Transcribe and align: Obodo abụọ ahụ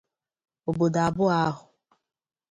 Obodo 0.69 0.99
abụọ 1.07 1.33
ahụ 1.43 1.63